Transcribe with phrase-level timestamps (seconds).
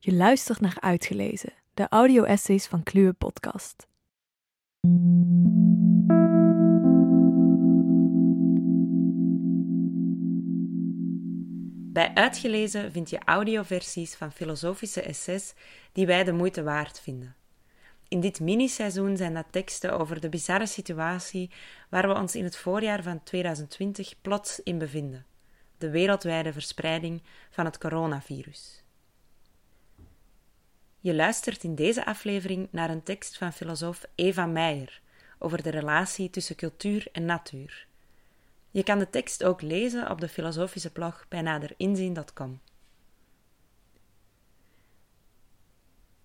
[0.00, 3.86] Je luistert naar Uitgelezen, de audio-essays van Kluwe Podcast.
[11.92, 15.54] Bij Uitgelezen vind je audioversies van filosofische essays
[15.92, 17.36] die wij de moeite waard vinden.
[18.08, 21.50] In dit miniseizoen zijn dat teksten over de bizarre situatie
[21.90, 25.26] waar we ons in het voorjaar van 2020 plots in bevinden:
[25.78, 28.86] de wereldwijde verspreiding van het coronavirus.
[31.00, 35.00] Je luistert in deze aflevering naar een tekst van filosoof Eva Meijer
[35.38, 37.86] over de relatie tussen cultuur en natuur.
[38.70, 42.60] Je kan de tekst ook lezen op de filosofische blog bij naderinzien.com.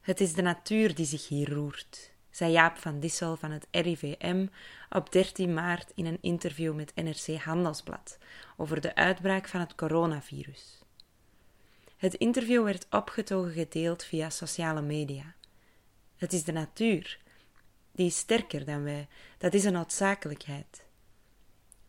[0.02, 4.48] Het is de natuur die zich hier roert, zei Jaap van Dissel van het RIVM
[4.90, 8.18] op 13 maart in een interview met NRC Handelsblad
[8.58, 10.83] over de uitbraak van het coronavirus.
[12.03, 15.35] Het interview werd opgetogen gedeeld via sociale media.
[16.16, 17.20] Het is de natuur.
[17.91, 19.07] Die is sterker dan wij.
[19.37, 20.85] Dat is een noodzakelijkheid.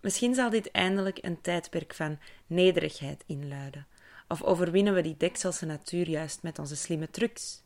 [0.00, 3.86] Misschien zal dit eindelijk een tijdperk van nederigheid inluiden.
[4.28, 7.62] Of overwinnen we die dekselse natuur juist met onze slimme trucs?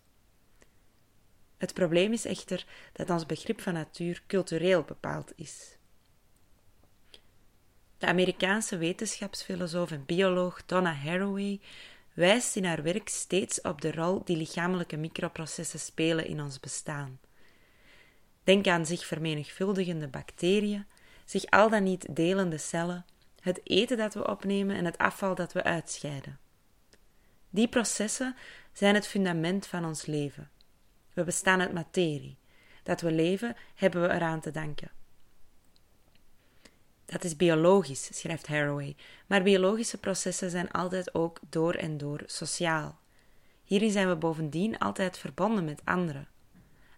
[1.56, 5.78] Het probleem is echter dat ons begrip van natuur cultureel bepaald is.
[7.98, 11.60] De Amerikaanse wetenschapsfilosoof en bioloog Donna Haraway
[12.19, 17.20] wijst in haar werk steeds op de rol die lichamelijke microprocessen spelen in ons bestaan.
[18.44, 20.86] Denk aan zich vermenigvuldigende bacteriën,
[21.24, 23.05] zich al dan niet delende cellen,
[23.41, 26.39] het eten dat we opnemen en het afval dat we uitscheiden.
[27.50, 28.36] Die processen
[28.72, 30.50] zijn het fundament van ons leven.
[31.12, 32.39] We bestaan uit materie.
[32.83, 34.91] Dat we leven, hebben we eraan te danken.
[37.11, 42.98] Dat is biologisch, schrijft Haraway, maar biologische processen zijn altijd ook door en door sociaal.
[43.64, 46.29] Hierin zijn we bovendien altijd verbonden met anderen.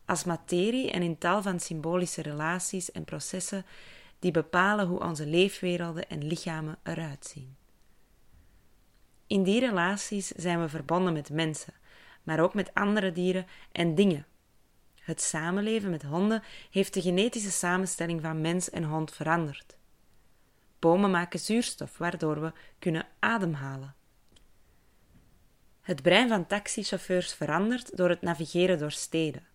[0.05, 3.65] Als materie en in tal van symbolische relaties en processen
[4.19, 7.57] die bepalen hoe onze leefwerelden en lichamen eruit zien.
[9.27, 11.75] In die relaties zijn we verbonden met mensen,
[12.23, 14.27] maar ook met andere dieren en dingen.
[15.01, 19.79] Het samenleven met honden heeft de genetische samenstelling van mens en hond veranderd.
[20.81, 23.95] Bomen maken zuurstof, waardoor we kunnen ademhalen.
[25.81, 29.47] Het brein van taxichauffeurs verandert door het navigeren door steden.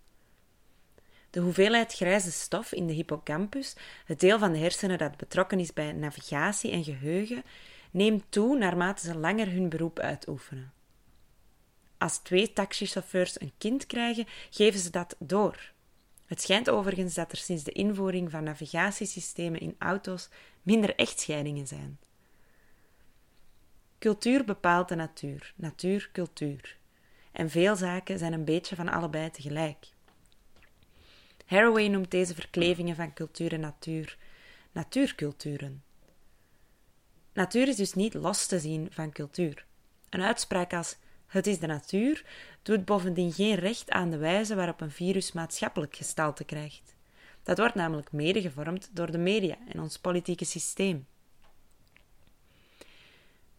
[1.29, 3.75] De hoeveelheid grijze stof in de hippocampus,
[4.05, 7.43] het deel van de hersenen dat betrokken is bij navigatie en geheugen,
[7.91, 10.73] neemt toe naarmate ze langer hun beroep uitoefenen.
[11.97, 15.73] Als twee taxichauffeurs een kind krijgen, geven ze dat door.
[16.25, 20.29] Het schijnt overigens dat er sinds de invoering van navigatiesystemen in auto's
[20.61, 21.99] minder echtscheidingen zijn.
[23.99, 26.77] Cultuur bepaalt de natuur, natuur cultuur.
[27.31, 29.87] En veel zaken zijn een beetje van allebei tegelijk.
[31.45, 34.17] Haraway noemt deze verklevingen van cultuur en natuur
[34.71, 35.83] natuurculturen.
[37.33, 39.65] Natuur is dus niet los te zien van cultuur.
[40.09, 40.97] Een uitspraak als
[41.35, 42.25] het is de natuur
[42.61, 46.95] doet bovendien geen recht aan de wijze waarop een virus maatschappelijk gestalte krijgt.
[47.43, 51.07] Dat wordt namelijk mede gevormd door de media en ons politieke systeem.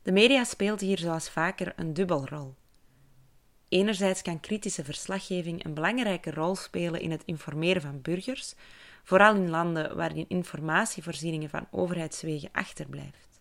[0.03, 2.55] De media speelt hier zoals vaker een dubbelrol.
[3.69, 8.55] Enerzijds kan kritische verslaggeving een belangrijke rol spelen in het informeren van burgers,
[9.03, 13.36] vooral in landen waarin informatievoorzieningen van overheidswegen achterblijft.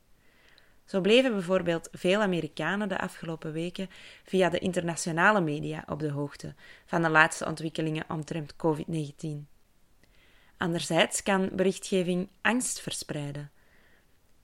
[0.86, 3.90] Zo bleven bijvoorbeeld veel Amerikanen de afgelopen weken
[4.24, 6.54] via de internationale media op de hoogte
[6.86, 9.28] van de laatste ontwikkelingen omtrent COVID-19.
[10.58, 13.52] Anderzijds kan berichtgeving angst verspreiden.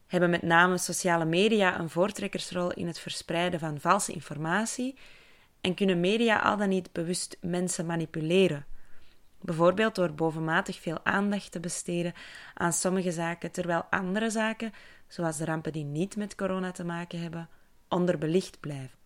[0.08, 4.96] Hebben met name sociale media een voortrekkersrol in het verspreiden van valse informatie
[5.62, 8.66] en kunnen media al dan niet bewust mensen manipuleren,
[9.42, 12.14] bijvoorbeeld door bovenmatig veel aandacht te besteden
[12.54, 14.74] aan sommige zaken, terwijl andere zaken
[15.08, 17.50] zoals de rampen die niet met corona te maken hebben,
[17.88, 19.00] onderbelicht blijven.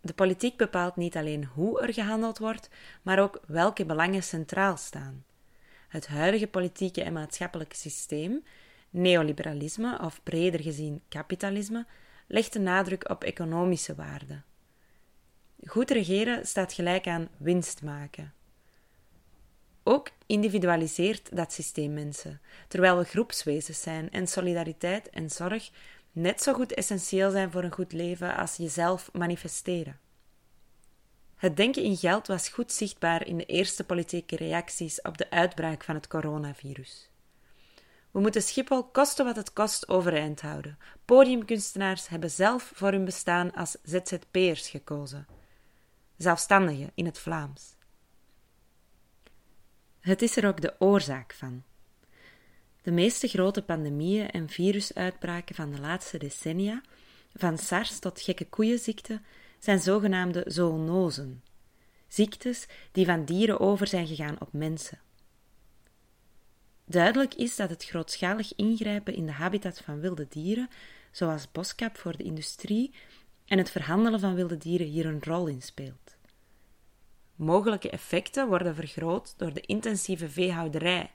[0.00, 2.68] De politiek bepaalt niet alleen hoe er gehandeld wordt,
[3.02, 5.24] maar ook welke belangen centraal staan.
[5.88, 8.44] Het huidige politieke en maatschappelijke systeem,
[8.90, 11.86] neoliberalisme of breder gezien kapitalisme,
[12.26, 14.44] legt de nadruk op economische waarden.
[15.64, 18.32] Goed regeren staat gelijk aan winst maken.
[19.86, 25.70] Ook individualiseert dat systeem mensen, terwijl we groepswezens zijn en solidariteit en zorg
[26.12, 29.98] net zo goed essentieel zijn voor een goed leven als jezelf manifesteren.
[31.36, 35.84] Het denken in geld was goed zichtbaar in de eerste politieke reacties op de uitbraak
[35.84, 37.10] van het coronavirus.
[38.10, 40.78] We moeten Schiphol koste wat het kost overeind houden.
[41.04, 45.26] Podiumkunstenaars hebben zelf voor hun bestaan als ZZP'ers gekozen.
[46.16, 47.74] zelfstandige in het Vlaams.
[50.04, 51.62] Het is er ook de oorzaak van.
[52.82, 56.82] De meeste grote pandemieën en virusuitbraken van de laatste decennia,
[57.34, 59.20] van SARS tot gekke koeienziekte,
[59.58, 61.42] zijn zogenaamde zoonosen,
[62.08, 65.00] ziektes die van dieren over zijn gegaan op mensen.
[66.84, 70.68] Duidelijk is dat het grootschalig ingrijpen in de habitat van wilde dieren,
[71.10, 72.94] zoals boskap voor de industrie
[73.46, 76.03] en het verhandelen van wilde dieren, hier een rol in speelt.
[77.36, 81.10] Mogelijke effecten worden vergroot door de intensieve veehouderij,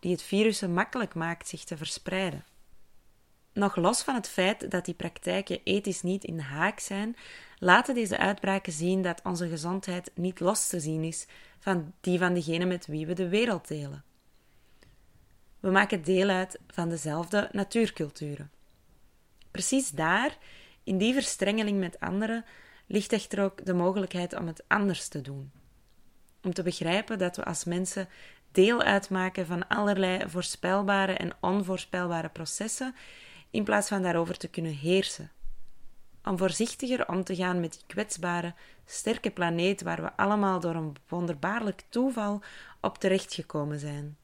[0.00, 2.44] die het virus makkelijk maakt zich te verspreiden.
[3.52, 7.16] Nog los van het feit dat die praktijken ethisch niet in de haak zijn,
[7.58, 11.26] laten deze uitbraken zien dat onze gezondheid niet los te zien is
[11.58, 14.04] van die van degene met wie we de wereld delen.
[15.60, 18.50] We maken deel uit van dezelfde natuurculturen.
[19.50, 20.38] Precies daar,
[20.82, 22.44] in die verstrengeling met anderen,
[22.86, 25.52] ligt echter ook de mogelijkheid om het anders te doen.
[26.44, 28.08] Om te begrijpen dat we als mensen
[28.52, 32.94] deel uitmaken van allerlei voorspelbare en onvoorspelbare processen,
[33.50, 35.30] in plaats van daarover te kunnen heersen.
[36.24, 38.54] Om voorzichtiger om te gaan met die kwetsbare,
[38.86, 42.42] sterke planeet waar we allemaal door een wonderbaarlijk toeval
[42.80, 44.16] op terechtgekomen zijn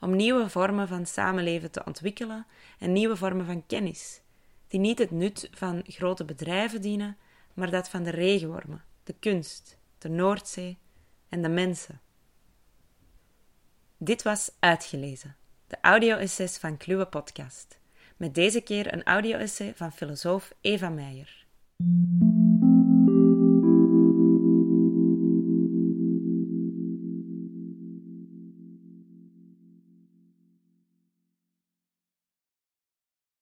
[0.00, 2.46] om nieuwe vormen van samenleven te ontwikkelen
[2.78, 4.20] en nieuwe vormen van kennis,
[4.68, 7.16] die niet het nut van grote bedrijven dienen,
[7.54, 10.78] maar dat van de regenwormen, de kunst, de Noordzee
[11.28, 12.00] en de mensen.
[13.96, 15.36] Dit was Uitgelezen,
[15.66, 17.78] de audio-essays van Kluwe Podcast.
[18.16, 21.46] Met deze keer een audio-essay van filosoof Eva Meijer.